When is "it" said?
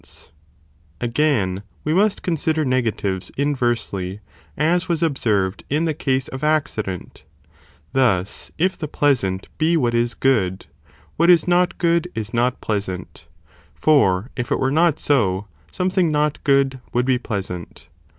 14.51-14.59